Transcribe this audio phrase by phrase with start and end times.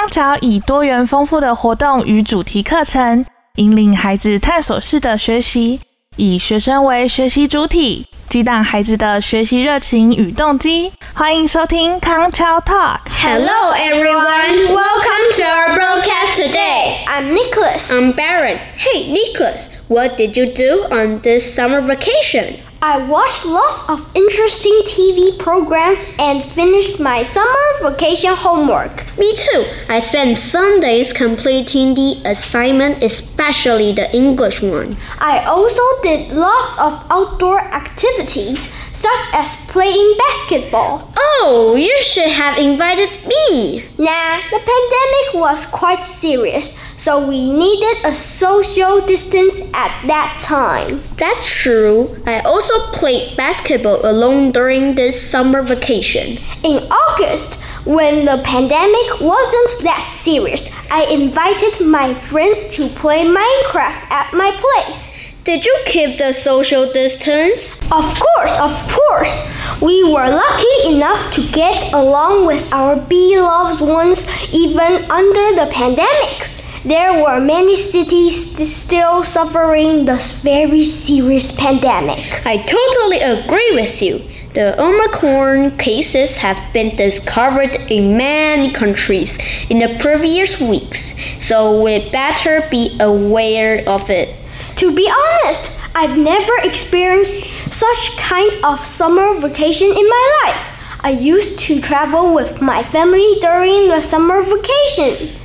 [0.00, 5.80] 康桥以多元丰富的活动与主题课程，引领孩子探索式的学习，
[6.16, 10.92] 以学生为学习主体，激荡孩子的学习热情与动机。
[11.14, 12.98] 欢迎收听康桥 Talk。
[13.20, 14.72] Hello, everyone.
[14.72, 17.04] Welcome to our broadcast today.
[17.06, 17.90] I'm Nicholas.
[17.90, 18.58] I'm Baron.
[18.76, 22.56] Hey, Nicholas, what did you do on this summer vacation?
[22.78, 29.06] I watched lots of interesting TV programs and finished my summer vacation homework.
[29.17, 29.65] Me too.
[29.89, 34.95] I spent Sundays completing the assignment, especially the English one.
[35.19, 41.11] I also did lots of outdoor activities, such as playing basketball.
[41.17, 43.83] Oh, you should have invited me.
[43.97, 51.01] Nah, the pandemic was quite serious, so we needed a social distance at that time.
[51.17, 52.15] That's true.
[52.25, 56.37] I also played basketball alone during this summer vacation.
[56.63, 56.87] In
[57.21, 64.33] August, when the pandemic wasn't that serious, I invited my friends to play Minecraft at
[64.33, 65.11] my place.
[65.43, 67.79] Did you keep the social distance?
[67.91, 69.47] Of course, of course.
[69.81, 76.49] We were lucky enough to get along with our beloved ones even under the pandemic.
[76.83, 78.35] There were many cities
[78.75, 82.43] still suffering this very serious pandemic.
[82.43, 84.27] I totally agree with you.
[84.55, 89.37] The Omicron cases have been discovered in many countries
[89.69, 94.35] in the previous weeks, so we better be aware of it.
[94.77, 100.97] To be honest, I've never experienced such kind of summer vacation in my life.
[101.01, 105.40] I used to travel with my family during the summer vacation.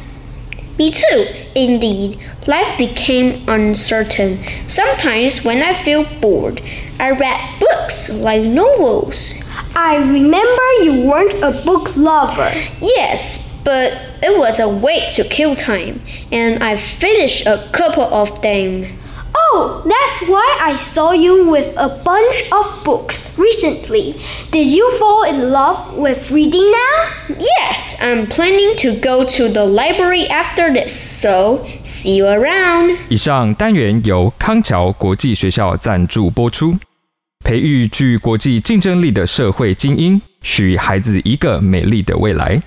[0.79, 2.19] Me too, indeed.
[2.47, 4.39] Life became uncertain.
[4.69, 6.61] Sometimes, when I feel bored,
[7.01, 9.33] I read books like novels.
[9.75, 12.53] I remember you weren't a book lover.
[12.81, 18.43] Yes, but it was a way to kill time, and I finished a couple of
[18.43, 18.99] them.
[19.46, 24.16] Oh, that's why I saw you with a bunch of books recently.
[24.52, 27.38] Did you fall in love with reading now?
[27.38, 32.98] Yes, I'm planning to go to the library after this, so see you around.
[33.10, 36.76] 以上单元由康桥国际学校赞助播出，
[37.44, 42.62] 培育具国际竞争力的社会精英，许孩子一个美丽的未来。